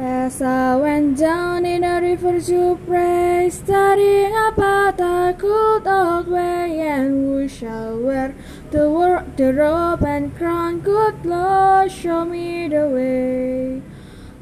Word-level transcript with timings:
As 0.00 0.40
I 0.40 0.76
went 0.76 1.18
down 1.18 1.66
in 1.66 1.80
the 1.80 2.00
river 2.00 2.40
to 2.40 2.78
pray, 2.86 3.50
studying 3.50 4.32
about 4.32 4.96
the 4.96 5.34
good 5.36 5.88
old 5.88 6.28
way, 6.28 6.78
and 6.82 7.08
who 7.10 7.48
shall 7.48 7.98
wear 7.98 8.32
the, 8.70 8.88
wor- 8.88 9.26
the 9.36 9.52
robe 9.52 10.04
and 10.04 10.36
crown? 10.36 10.78
Good 10.82 11.26
Lord, 11.26 11.90
show 11.90 12.24
me 12.24 12.68
the 12.68 12.86
way. 12.86 13.82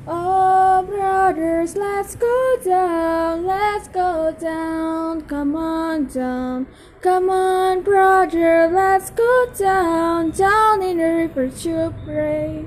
Oh, 0.07 0.83
brothers, 0.87 1.75
let's 1.75 2.17
go 2.17 2.59
down, 2.63 3.47
let's 3.47 3.89
go 3.89 4.37
down, 4.39 5.23
come 5.23 5.57
on 5.57 6.05
down, 6.05 6.67
come 7.01 7.31
on, 7.31 7.81
brother, 7.81 8.69
let's 8.71 9.09
go 9.09 9.47
down, 9.59 10.33
down 10.33 10.83
in 10.83 10.99
the 10.99 11.05
river 11.05 11.49
to 11.49 11.95
pray. 12.05 12.67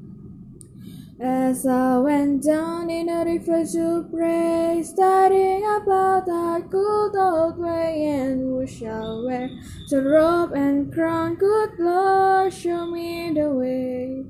As 1.23 1.67
I 1.67 1.99
went 1.99 2.41
down 2.41 2.89
in 2.89 3.05
the 3.05 3.23
river 3.23 3.63
to 3.73 4.09
pray, 4.11 4.81
studying 4.83 5.63
about 5.63 6.25
that 6.25 6.67
good 6.67 7.15
old 7.15 7.59
way, 7.59 8.05
and 8.05 8.41
who 8.41 8.65
shall 8.65 9.23
wear 9.23 9.47
the 9.91 10.01
robe 10.01 10.53
and 10.53 10.91
crown? 10.91 11.35
Good 11.35 11.77
Lord, 11.77 12.51
show 12.51 12.87
me 12.87 13.31
the 13.35 13.51
way. 13.51 14.25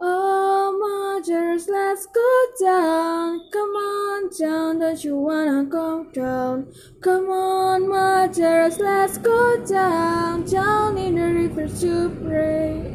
Oh, 0.00 0.72
mothers, 0.80 1.68
let's 1.68 2.06
go 2.06 2.46
down. 2.58 3.42
Come 3.52 3.76
on 3.76 4.30
down, 4.40 4.78
don't 4.78 5.04
you 5.04 5.18
wanna 5.18 5.64
go 5.64 6.04
down? 6.04 6.72
Come 7.02 7.28
on, 7.28 7.86
mothers, 7.86 8.78
let's 8.78 9.18
go 9.18 9.62
down, 9.66 10.46
down 10.46 10.96
in 10.96 11.16
the 11.16 11.20
river 11.20 11.68
to 11.80 12.08
pray. 12.24 12.93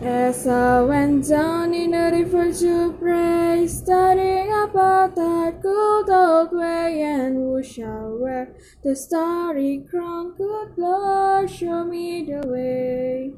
As 0.00 0.46
I 0.46 0.80
went 0.82 1.28
down 1.28 1.74
in 1.74 1.90
the 1.90 2.10
river 2.12 2.52
to 2.52 2.92
pray, 3.00 3.66
studying 3.66 4.52
about 4.52 5.16
that 5.16 5.60
good 5.60 6.08
old 6.08 6.52
way, 6.52 7.02
and 7.02 7.34
who 7.34 7.60
shall 7.64 8.16
wear 8.16 8.54
the 8.84 8.94
starry 8.94 9.84
crown? 9.90 10.34
Good 10.36 10.78
Lord, 10.78 11.50
show 11.50 11.84
me 11.84 12.24
the 12.24 12.46
way. 12.46 13.32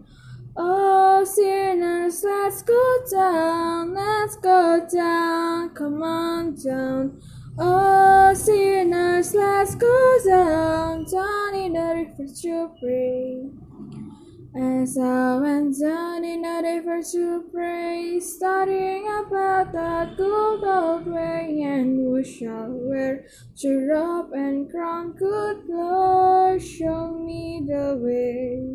Oh, 0.55 1.25
sinners, 1.25 2.23
let's 2.23 2.61
go 2.63 3.05
down, 3.11 3.95
let's 3.95 4.37
go 4.37 4.87
down, 4.93 5.71
come 5.71 6.03
on 6.03 6.57
down. 6.57 7.23
Oh, 7.59 8.35
sinners, 8.35 9.35
let's 9.35 9.75
go 9.77 10.19
down, 10.27 11.07
down 11.11 11.55
in 11.55 11.73
the 11.73 12.07
river 12.19 12.31
to 12.43 12.71
pray. 12.79 13.70
As 14.53 14.99
I 14.99 15.37
went 15.37 15.79
down 15.79 16.25
in 16.25 16.43
the 16.43 16.61
river 16.65 17.01
to 17.13 17.45
pray, 17.53 18.19
studying 18.19 19.07
about 19.07 19.73
that 19.73 20.17
good 20.17 20.65
old 20.65 21.07
way, 21.07 21.63
and 21.63 21.97
who 22.01 22.25
shall 22.25 22.67
wear 22.69 23.27
the 23.63 23.77
robe 23.77 24.33
and 24.33 24.69
crown? 24.69 25.13
Good 25.13 25.67
Lord, 25.69 26.61
show 26.61 27.15
me 27.15 27.63
the 27.65 27.97
way. 28.03 28.71